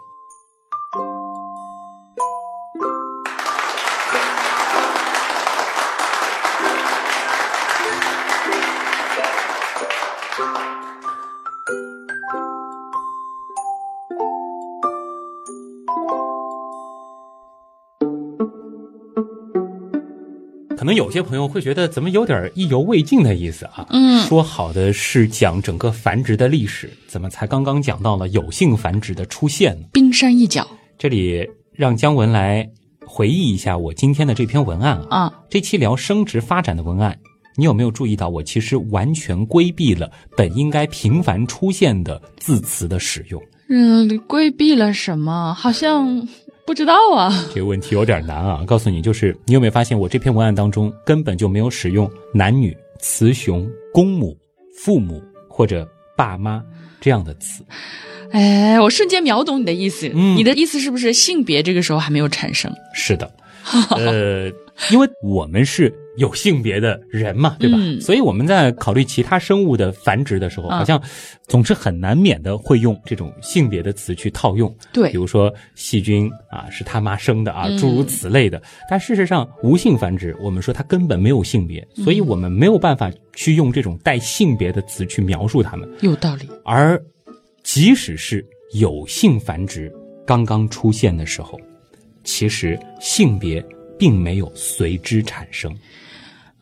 [20.83, 23.87] 可能有些朋友会觉得怎么有点意犹未尽的意思啊？
[23.91, 29.87] 嗯，说好的是讲整个繁殖的历史，怎么才刚刚讲到了有性繁殖的出现呢？
[29.93, 30.67] 冰山一角。
[30.97, 32.69] 这里让姜文来
[33.05, 35.19] 回忆一下我今天的这篇文案啊。
[35.19, 37.17] 啊，这期聊生殖发展的文案，
[37.55, 43.41] 你有没有注意到我其实完全规避了本应该频繁出现的字词的使用？
[43.69, 45.53] 嗯，规避了什么？
[45.53, 46.27] 好像。
[46.65, 48.63] 不知道啊，这个问题有点难啊。
[48.65, 54.37] 告诉你，就是你有没有发现，我这篇文案当中根本就没有使用男女、雌雄、公母、
[54.77, 56.63] 父母或者爸妈
[57.01, 57.63] 这样的词。
[58.31, 60.09] 哎，我瞬间秒懂你的意思。
[60.13, 62.71] 嗯，你的意思是不是性别这个时候还没有产生？
[62.93, 63.31] 是的，
[63.91, 64.47] 呃，
[64.91, 65.93] 因为我们是。
[66.17, 67.77] 有性别的人嘛，对吧？
[67.99, 71.01] 所以我们在考虑其他生物的繁殖的时候，好像
[71.47, 74.73] 总是很难免的会用这种性别的词去套用。
[74.91, 78.61] 对，比如说细菌啊是他妈生的啊，诸如此类的。
[78.89, 85.89] 但事实上，无性繁殖，我们说它根本没有性别，所以我们没有办法去用这种带性别的词去描述它们。
[86.01, 86.47] 有道理。
[86.63, 87.01] 而
[87.63, 89.91] 即使是有性繁殖
[90.27, 91.59] 刚刚出现的时候，
[92.23, 93.65] 其实性别
[93.97, 95.73] 并没有随之产生。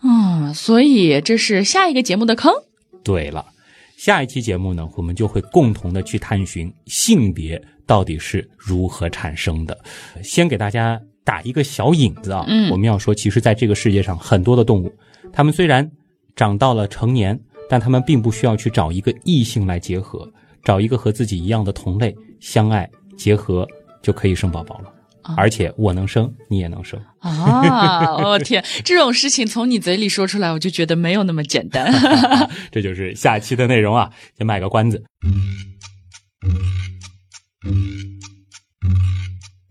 [0.04, 2.52] 嗯，所以这是下一个节目的坑。
[3.04, 3.46] 对了，
[3.98, 9.78] 下一期节目呢，我们就会共同的去探寻性别到底是如何产生的。
[10.24, 14.92] 先给大家打一个小引子啊，嗯，我们要说，其实在这个世界上，很多的动物，
[15.32, 15.92] 它们虽然
[16.36, 20.32] 长到了成年，但它们并不需要去找一个异性来结合，
[20.64, 23.68] 找一个和自己一样的同类相爱结合
[24.02, 24.92] 就可以生宝宝了。
[25.38, 28.16] 而且我能生，你也能生啊！
[28.18, 31.92] 我天，这种事情从你嘴里说出来，我就觉得没有那么简单。
[32.72, 35.04] 这就是下期的内容啊，先卖个关子。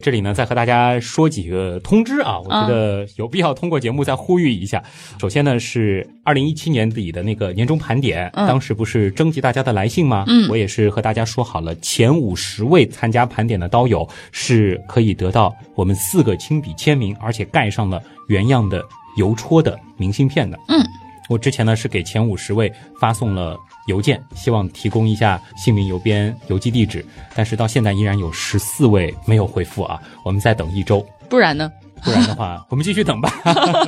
[0.01, 4.83] 这里呢，再和大家说几个通知啊，我觉得有必要通过节目再呼吁一下。
[5.21, 10.25] 首先呢，是二零一七年底的那个年终盘点，当时不是征集大家的来信吗？
[10.27, 18.83] 嗯，我也是和大家说好了，前五十位参加盘点的刀友是可以得到我们四个亲笔签名，而且盖上了原样的
[19.19, 20.59] 邮戳的明信片的。
[20.69, 20.83] 嗯。
[21.31, 22.71] 我之前呢是给前五十位
[23.01, 23.57] 发送了
[23.87, 27.07] 邮件，希望提供一下姓名、邮编、邮寄地址，
[27.37, 31.07] 但是到现在依然有十四位没有回复啊，我们再等一周。
[31.29, 31.71] 不然呢？
[32.03, 33.33] 不然的话，我们继续等吧。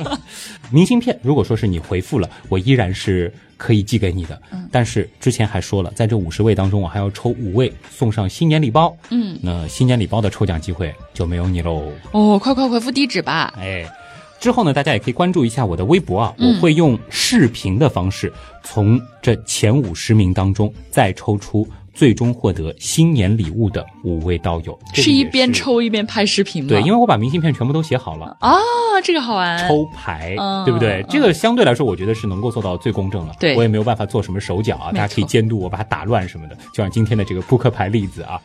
[0.71, 4.41] 明信片，如果说是你回复了，我依然是可以寄给你的。
[4.51, 4.69] 嗯。
[4.71, 8.95] 但是之前还说了，在这五十位当中，我还要抽五位送上新年礼包。
[9.09, 9.37] 嗯。
[9.41, 11.91] 那新年礼包的抽奖机会就没有你喽。
[12.11, 13.53] 哦，快快回复地址吧。
[13.57, 13.85] 哎。
[14.43, 18.29] 之后呢，大家也可以关注一下我的微博啊，我会用视频的方式，
[18.61, 24.77] 从这前五十名当中再抽出最终获得新年礼物的五位道友。
[24.93, 26.67] 是一边抽一边拍视频吗？
[26.67, 28.59] 对，因为我把明信片全部都写好了啊，
[29.01, 29.65] 这个好玩。
[29.65, 30.35] 抽牌，
[30.65, 31.05] 对不对？
[31.07, 33.33] 这个相对来说，我觉得是能够做到最公正了。
[33.39, 38.41] 对，我也没有办法做什么手脚啊，大家可以监督我把它打乱什么的，就像今天的这个扑克牌例子啊。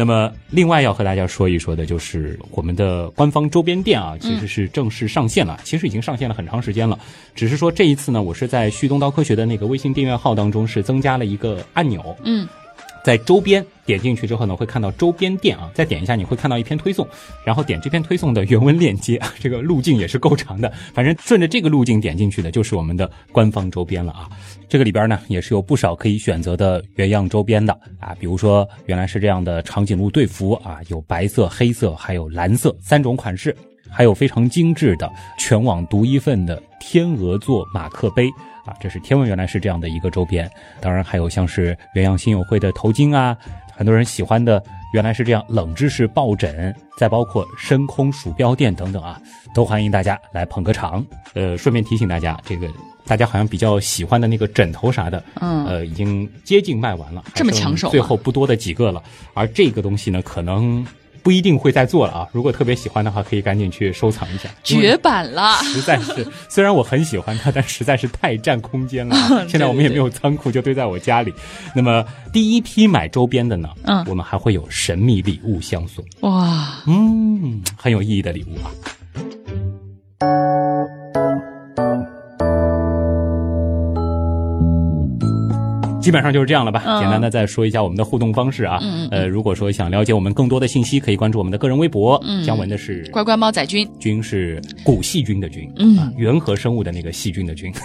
[0.00, 5.60] 那么，另外要和大家说一说的，就是我们的官方周边店啊，其实是正式上线了。
[5.62, 6.98] 其实已经上线了很长时间了，
[7.34, 12.16] 只是说这一次呢，我是在旭东刀科学的那个微信订阅号当中是增加了一个按钮。
[12.24, 12.48] 嗯。
[13.04, 17.06] 在周边点进去之后呢，会看到周边店啊，再点一下你会看到一篇推送，
[17.44, 24.28] 然后点这篇推送的原文链接啊， 这个路径也是够长的，反正顺着这个路径点进去的就是我们的官方周边了啊。
[24.70, 33.54] 这个里边呢也是有不少可以选择的原样周边的啊，比如说原来是这样的长颈鹿队服啊，有白色、黑色还有蓝色三种款式，
[33.90, 38.30] 还有非常精致的全网独一份的天鹅座马克杯。
[38.64, 40.48] 啊，这是天文原来是这样的一个周边，
[40.80, 43.36] 当然还有像是原样新友会的头巾啊，
[43.80, 44.62] 很多人喜欢的
[44.92, 49.18] 原来是这样冷知识抱枕，再包括深空鼠标垫等等啊，
[49.54, 51.02] 都欢迎大家来捧个场。
[51.32, 52.68] 呃，顺便提醒大家，这个
[53.06, 59.02] 大家好像比较喜欢的那个枕头啥的，嗯，呃，已经接近卖完了，这么抢手，最后不多的几个了。
[59.32, 60.86] 而这个东西呢，可能。
[61.22, 62.28] 不一定会再做了啊！
[62.32, 64.48] 如果特别喜欢的话，可以赶紧去收藏一下。
[64.62, 69.16] 绝版了，实在是，虽然我很喜欢它，但实在是太占空间了。
[69.48, 71.32] 现在我们也没有仓库，就堆在我家里。
[71.74, 73.68] 那么第一批买周边的呢？
[73.84, 76.04] 嗯，我们还会有神秘礼物相送。
[76.20, 78.70] 哇，嗯，很有意义的礼物啊。
[86.00, 86.82] 基本上就是这样了吧。
[87.00, 88.80] 简单的再说一下我们的互动方式啊。
[89.10, 92.20] 呃，如果说想了解我们更多的信息，可以关注我们的个人微博。
[92.44, 97.72] 姜文的是乖乖猫仔君，君是古细菌的菌，嗯，原核生物的那个细菌的菌。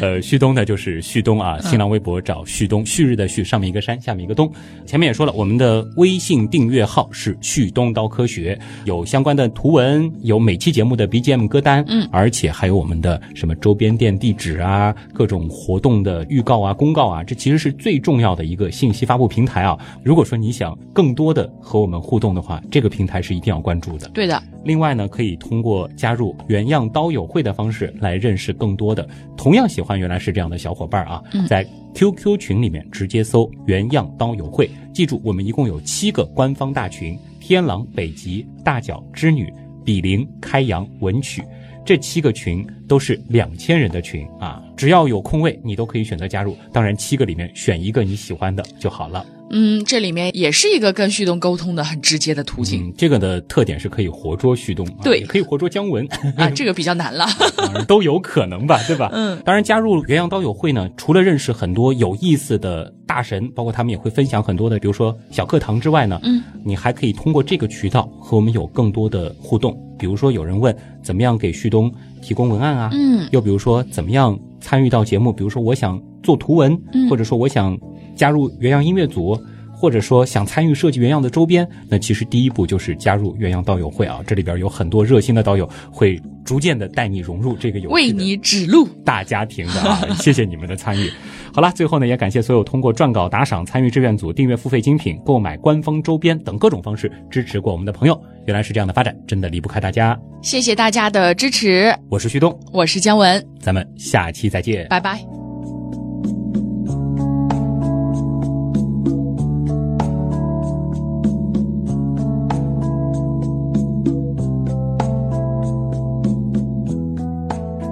[0.00, 4.50] 呃，旭东呢就是旭东啊，新浪微博找旭东，旭日的旭，上面一个山，下面一个东。
[4.84, 19.76] 前面也说了，我们的微信订阅号是旭东刀科学，有相关的图文，有每期节目的 BGM 歌单，嗯，而且还有我们的什么周边店地址啊，各种活动的预告啊、公告啊，这其实是最重要的一个信息发布平台啊。
[20.04, 24.08] 如果说你想更多的和我们互动的话，这个平台是一定要关注的。
[24.10, 24.40] 对的。
[24.62, 31.66] 另外呢，可以通过加入原样刀友会的方式来认识更多的同样喜欢原来是这样的小伙伴啊，在
[31.96, 39.52] QQ 群里面直接搜“原样刀友会”，记住我们一共有七个官方大群：天狼、北极、大角、织女、
[39.84, 41.42] 比邻、开阳、文曲，
[41.84, 46.56] 这七个群都是两千人的群啊，只要有空位，你都可以选择加入。
[46.72, 49.24] 当然，七个里面选一个你喜欢的就好了。
[49.50, 52.92] 嗯，这里面也是一个跟旭东沟通的很直接的途径。
[52.98, 56.04] 这个的特点是可以活捉旭东，对，可以活捉姜文
[56.36, 57.24] 啊，这个比较难了，
[57.86, 59.08] 都有可能吧，对吧？
[59.12, 69.80] 嗯，当然加入元阳刀友会呢，除了认识很多有意思的大神，包括他们也会分享很多的，比如说小课堂之外呢，嗯，你还可以通过这个渠道和我们有更多的互动。
[69.98, 71.90] 比如说有人问怎么样给旭东
[72.22, 76.76] 提供文案啊，嗯，又比如说怎么样参与到节目，比如说我想做图文，
[77.10, 77.78] 或者说我想。
[78.16, 79.38] 加入原样音乐组，
[79.76, 84.20] 或者说想参与设计原样的周边，那其实第一步就是加入原样道友会啊！
[84.26, 90.00] 这里边有很多热心的道友，会逐渐的带你融入这个有为你指路大家庭的啊！
[90.18, 91.10] 谢谢你们的参与。
[91.52, 98.18] 好了，最后呢，也感谢所有通过撰稿打赏、参与志愿组、订阅付费精品、购买官方周边等各种方式支持过我们的朋友。
[98.46, 100.18] 原来是这样的发展，真的离不开大家。
[100.42, 101.94] 谢谢大家的支持。
[102.08, 105.45] 我是旭东，我是姜文，咱们下期再见，拜拜。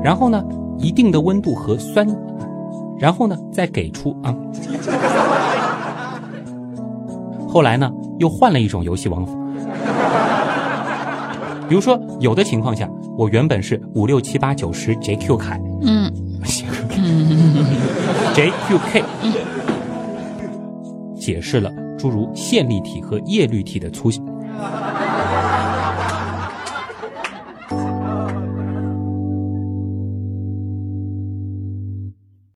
[0.04, 0.44] 然后呢，
[0.78, 2.06] 一定的温度和酸，
[2.98, 4.36] 然后呢，再给出啊。
[7.48, 9.32] 后来呢，又换了一种游戏玩法。
[11.66, 12.86] 比如说，有的情况下，
[13.16, 16.12] 我原本是五六七八九十 JQ 凯，嗯，
[18.34, 19.02] JQK，
[21.16, 24.10] 解释了诸如线粒体和叶绿体的粗